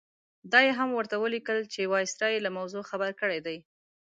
دا 0.51 0.59
یې 0.67 0.71
هم 0.79 0.89
ورته 0.93 1.15
ولیکل 1.19 1.59
چې 1.73 1.89
وایسرا 1.91 2.27
یې 2.33 2.43
له 2.45 2.51
موضوع 2.57 2.83
خبر 2.89 3.09
کړی 3.21 3.39
دی. 3.45 3.57